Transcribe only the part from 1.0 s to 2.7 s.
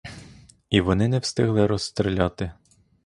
не встигли розстріляти.